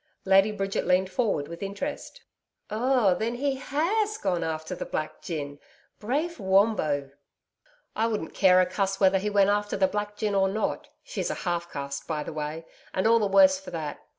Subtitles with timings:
[0.25, 2.23] Lady Bridget leaned forward with interest.
[2.71, 3.13] 'Oh!
[3.13, 5.59] Then he HAS gone after the black gin.
[5.99, 7.11] Brave Wombo!'
[7.95, 11.29] 'I wouldn't care a cuss whether he went after the black gin or not; she's
[11.29, 13.99] a half caste, by the way, and all the worse for that.